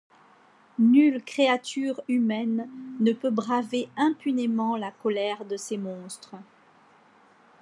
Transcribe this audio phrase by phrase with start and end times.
[0.79, 2.67] Nulle créature humaine
[2.99, 6.33] ne peut braver impunément la colère de ces monstres.